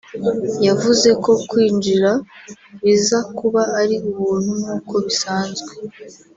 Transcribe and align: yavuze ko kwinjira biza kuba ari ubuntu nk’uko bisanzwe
yavuze 0.67 1.09
ko 1.23 1.31
kwinjira 1.49 2.11
biza 2.83 3.17
kuba 3.37 3.61
ari 3.81 3.95
ubuntu 4.09 4.51
nk’uko 4.61 4.93
bisanzwe 5.05 5.71